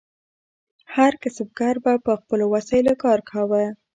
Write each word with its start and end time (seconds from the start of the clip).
هر 0.95 1.13
کسبګر 1.21 1.75
به 1.83 1.93
په 2.05 2.11
خپلو 2.21 2.45
وسایلو 2.55 2.93
کار 3.03 3.19
کاوه. 3.29 3.63